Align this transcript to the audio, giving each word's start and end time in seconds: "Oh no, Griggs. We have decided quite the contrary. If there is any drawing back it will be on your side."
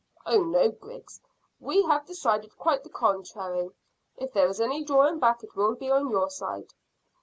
"Oh 0.25 0.41
no, 0.41 0.71
Griggs. 0.71 1.21
We 1.59 1.83
have 1.83 2.07
decided 2.07 2.57
quite 2.57 2.83
the 2.83 2.89
contrary. 2.89 3.69
If 4.17 4.33
there 4.33 4.47
is 4.49 4.59
any 4.59 4.83
drawing 4.83 5.19
back 5.19 5.43
it 5.43 5.55
will 5.55 5.75
be 5.75 5.91
on 5.91 6.09
your 6.09 6.31
side." 6.31 6.73